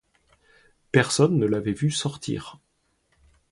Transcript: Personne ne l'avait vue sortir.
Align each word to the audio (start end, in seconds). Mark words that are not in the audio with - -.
Personne 0.91 1.37
ne 1.37 1.45
l'avait 1.45 1.73
vue 1.73 1.91
sortir. 1.91 2.59